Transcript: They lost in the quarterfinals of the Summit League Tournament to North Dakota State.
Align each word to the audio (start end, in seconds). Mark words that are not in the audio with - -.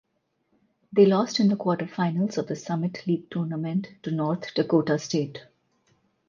They 0.91 1.05
lost 1.05 1.39
in 1.39 1.47
the 1.49 1.55
quarterfinals 1.55 2.39
of 2.39 2.47
the 2.47 2.55
Summit 2.55 3.05
League 3.05 3.29
Tournament 3.29 3.87
to 4.01 4.09
North 4.09 4.51
Dakota 4.55 4.97
State. 4.97 5.45